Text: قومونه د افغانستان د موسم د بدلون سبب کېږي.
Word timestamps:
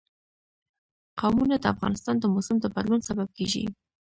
قومونه 1.19 1.55
د 1.59 1.65
افغانستان 1.73 2.15
د 2.19 2.25
موسم 2.33 2.55
د 2.61 2.65
بدلون 2.75 3.01
سبب 3.09 3.27
کېږي. 3.37 3.65